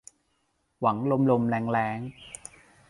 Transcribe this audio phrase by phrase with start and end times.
[0.79, 1.99] หวังลมลมแล้งแล้ง